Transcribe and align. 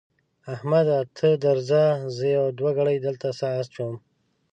احمده 0.53 0.99
ته 1.17 1.29
درځه؛ 1.45 1.83
زه 2.15 2.25
يوه 2.35 2.49
ګړۍ 2.77 2.97
دلته 3.05 3.27
سا 3.39 3.47
اچوم. 3.61 3.95